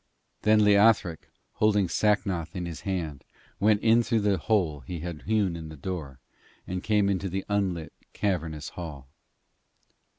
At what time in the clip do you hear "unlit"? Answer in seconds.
7.47-7.93